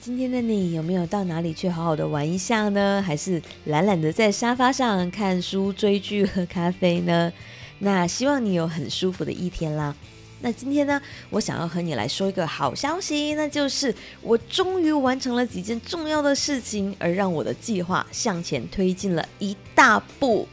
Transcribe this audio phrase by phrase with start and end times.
[0.00, 3.02] 今天的你有没有到哪里去好好的玩一下呢？
[3.04, 7.32] 还是懒懒的在沙发上看书、追剧、喝咖啡呢？
[7.78, 9.94] 那希望你有很舒服的一天啦。
[10.40, 20.46] 那今天呢，我想要和你来说一个好消息，那就是我终于完成了几件重要的事情，而让我的计划向前推进了一大步。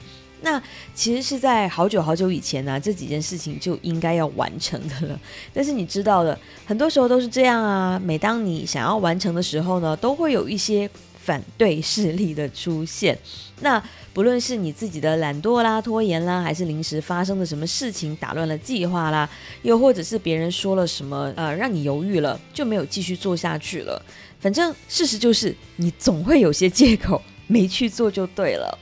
[0.43, 0.61] 那
[0.93, 5.19] 其实是在好久好久以前呢，这几件事情就应该要完成的了。
[5.53, 7.97] 但是你知道的，很多时候都是这样啊。
[7.97, 13.17] 每当你想要完成的时候呢，都会有一些反对势力的出现。
[13.61, 13.81] 那
[14.13, 19.27] 不论是你自己的懒惰啦、拖延啦，还是临时发生的什么事情打乱了计划啦，
[19.61, 23.99] 又或者是别人说了什么呃，让你犹豫了，就没有继续做下去了。
[24.41, 28.77] 反正事实就是，你总会有些借口没去做就对了。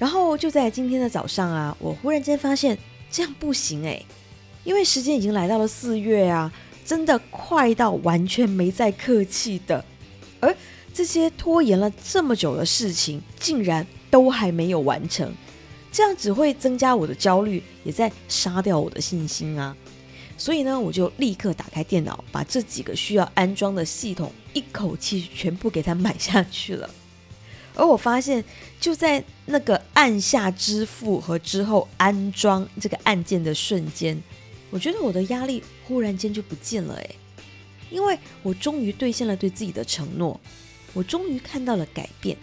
[0.00, 2.76] 然后就在今天的早上啊，我忽然间发现
[3.10, 4.04] 这样不行诶，
[4.64, 6.50] 因为时间已经来到了四月啊，
[6.86, 9.84] 真的快到完全没再客气的，
[10.40, 10.56] 而
[10.94, 15.30] 这些拖延了这么久的事情，竟然都还没有完成，
[15.92, 19.76] 这样只会增加我的焦虑，也在杀掉我的信心啊。
[20.38, 26.88] 所以呢，我就立刻打开电脑，把这几个需要安装的系统一口气全部给它买下去了。
[27.80, 28.44] 而我发现，
[28.78, 34.22] 就在那个按下支付和之后安装这个按键的瞬间，
[34.68, 37.16] 我觉得我的压力忽然间就不见了诶，
[37.90, 40.38] 因为我终于兑现了对自己的承诺，
[40.92, 42.36] 我终于看到了改变，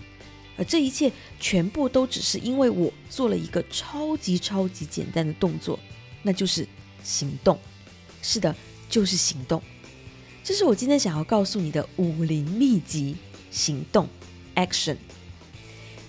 [0.58, 5.80] 而这一切全部都只是因为我做了一个超级超级简单的动作，
[6.24, 6.68] 那就是
[7.04, 7.60] 行动。
[8.24, 8.56] 是的，
[8.90, 9.62] 就是行动。
[10.44, 13.16] 这是我今天想要告诉你的武林秘籍：
[13.52, 14.10] 行动
[14.56, 14.98] ，action。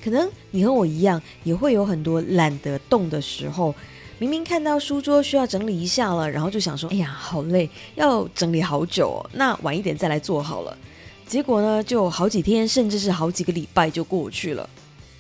[0.03, 3.75] 可能你和我一样，也会有很多懒得动的时候。
[4.21, 10.77] 明明看到书桌需要整理一下了，然后就想说：“哎呀，好累，要整理好久哦。”那晚一点再来做好了。
[11.25, 14.69] 结果呢，就好几天，甚至是好几个礼拜就过去了。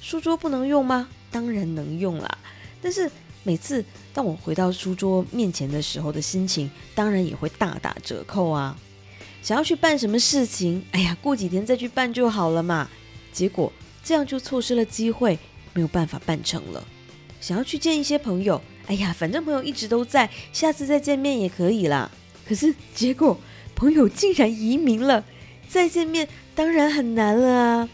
[0.00, 1.08] 书桌不能用吗？
[1.30, 2.38] 当然能用啦。
[2.82, 3.08] 但是
[3.44, 8.76] 每次当我回到书桌面前的时候的心情，当然也会大打折扣啊。
[9.42, 12.88] 想要去办什么事情，哎呀，过几天再去办就好了嘛。
[13.32, 13.72] 结果。
[14.08, 15.38] 这样就错失了机会，
[15.74, 16.82] 没有办法办成了。
[17.42, 22.10] 想要去见一些朋友，哎呀，反正朋友一直都在，下次再见面也可以啦。
[22.46, 23.38] 可是结果
[23.74, 25.22] 朋友竟然移民了，
[25.68, 27.88] 再见面当然很难了啊。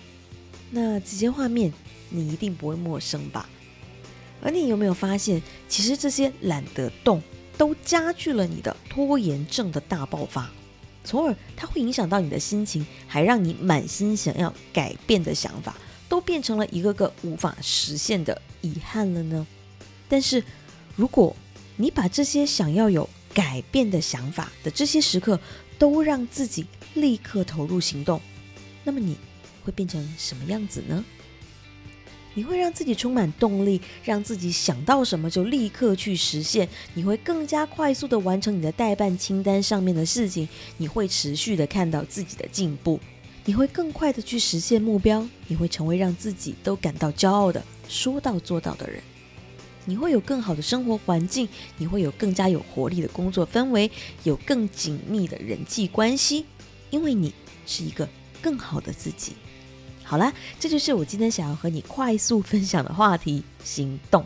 [0.71, 1.73] 那这些画面
[2.11, 3.49] 你一定不会陌生吧？
[4.41, 7.21] 而你有没有发现，其实这些懒得动
[7.59, 10.49] 都加剧了你的拖延症的大爆发，
[11.03, 15.75] 从而它会影响到你的心情，还让你满心想要改变的想法。
[16.15, 19.45] 都变成了一个个无法实现的遗憾了呢。
[20.09, 20.45] 但是，
[20.95, 21.35] 如果
[21.75, 25.41] 你把这些想要有改变的想法的这些时刻，
[25.77, 28.21] 都让自己立刻投入行动，
[28.85, 29.17] 那么你
[29.65, 31.05] 会变成什么样子呢？
[32.35, 36.69] 你会让自己充满动力，让自己想到什么就立刻去实现。
[36.95, 40.49] 你会更加快速的完成你的代办清单上面的事情。
[40.77, 43.01] 你会持续的看到自己的进步。
[43.47, 49.03] 你会更快的去实现目标，你会成为让自己都感到骄傲的说到做到的人，
[49.85, 51.47] 你会有更好的生活环境，
[51.77, 53.91] 你会有更加有活力的工作氛围，
[54.23, 56.47] 有更紧密的人际关系，
[56.89, 57.35] 因为你
[57.67, 58.09] 是一个
[58.41, 59.35] 更好的自己。
[60.03, 64.25] 好啦，这就是我今天想要和你快速分享的话题：行动。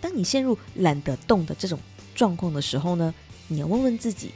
[0.00, 1.78] 当你陷入懒得动的这种
[2.14, 3.12] 状况的时候呢，
[3.48, 4.30] 你要问问自己，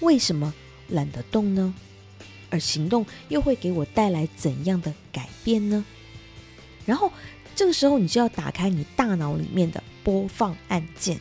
[0.00, 0.52] 为什么
[0.88, 1.74] 懒得动呢？
[2.50, 5.84] 而行动又会给我带来怎样的改变呢？
[6.86, 7.12] 然后
[7.54, 11.20] 这个时候，你就要打开你大脑里面的播放按键，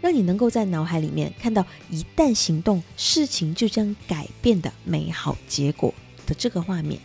[0.00, 5.92] 让你能够在脑海里面看到一旦行动，事情就将改变的美好结果
[6.26, 7.00] 的这个画面。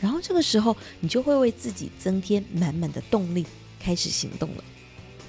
[0.00, 3.44] 然后这个时候，你就会为自己增添满满的动力，
[3.78, 4.64] 开始行动了。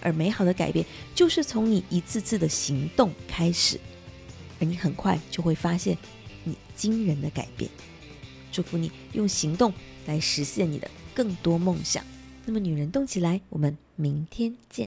[0.01, 3.79] 而美好的改变就是从你一次次的行动开始，
[4.59, 5.97] 而你很快就会发现。
[6.81, 7.69] 惊人的改变，
[8.51, 9.71] 祝福你用行动
[10.07, 12.03] 来实现你的更多梦想。
[12.43, 14.79] 那么，女人动起来，我们明天见。